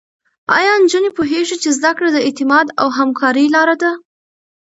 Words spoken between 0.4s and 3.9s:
ایا نجونې پوهېږي چې زده کړه د اعتماد او همکارۍ لاره